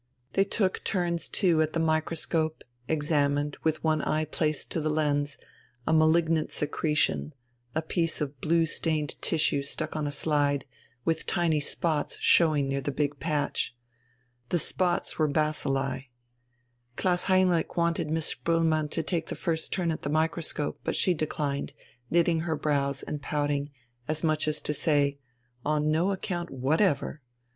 [0.33, 5.37] They took turns too at the microscope, examined, with one eye placed to the lens,
[5.85, 7.35] a malignant secretion,
[7.75, 10.65] a piece of blue stained tissue stuck on a slide,
[11.05, 13.75] with tiny spots showing near the big patch.
[14.49, 16.07] The spots were bacilli.
[16.95, 21.13] Klaus Heinrich wanted Miss Spoelmann to take the first turn at the microscope, but she
[21.13, 21.73] declined,
[22.09, 23.69] knitting her brows and pouting,
[24.07, 25.19] as much as to say:
[25.63, 27.21] "On no account whatever."